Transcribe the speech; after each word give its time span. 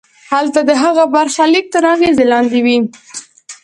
هلته 0.31 0.59
د 0.69 0.71
هغه 0.83 1.03
برخلیک 1.15 1.65
تر 1.73 1.83
اغېز 1.93 2.17
لاندې 2.31 2.59
وي. 2.65 2.77